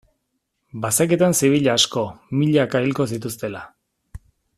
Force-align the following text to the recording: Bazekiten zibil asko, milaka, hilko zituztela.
Bazekiten 0.85 1.35
zibil 1.39 1.69
asko, 1.73 2.05
milaka, 2.41 2.81
hilko 2.87 3.07
zituztela. 3.15 3.63